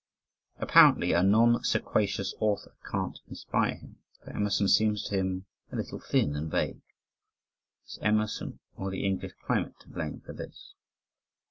Apparently 0.57 1.13
"a 1.13 1.21
non 1.21 1.61
sequacious 1.63 2.33
author" 2.39 2.73
can't 2.89 3.19
inspire 3.27 3.75
him, 3.75 3.97
for 4.23 4.31
Emerson 4.31 4.67
seems 4.67 5.03
to 5.03 5.15
him 5.15 5.45
a 5.71 5.75
"little 5.75 5.99
thin 5.99 6.35
and 6.35 6.49
vague." 6.49 6.81
Is 7.85 7.99
Emerson 8.01 8.57
or 8.75 8.89
the 8.89 9.05
English 9.05 9.33
climate 9.45 9.79
to 9.81 9.89
blame 9.89 10.19
for 10.21 10.33
this? 10.33 10.73